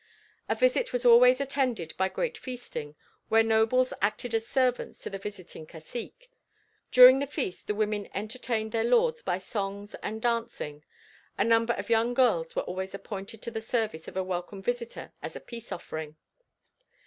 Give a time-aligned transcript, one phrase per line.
[0.49, 2.95] A visit was always attended by great feasting,
[3.29, 6.31] where nobles acted as servants to the visiting cacique,
[6.91, 10.83] during the feast the women entertained their lords by songs and dancing;
[11.37, 15.13] a number of young girls were always appointed to the service of a welcome visitor
[15.21, 16.15] as a peace offering.